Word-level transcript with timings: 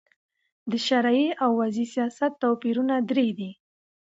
د 0.71 0.73
شرعې 0.87 1.27
او 1.43 1.49
وضي 1.61 1.85
سیاست 1.93 2.31
توپیرونه 2.41 2.95
درې 3.09 3.27
دي. 3.37 3.51